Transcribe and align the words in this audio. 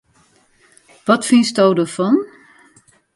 Wat 1.07 1.23
fynsto 1.29 1.65
derfan? 1.77 2.17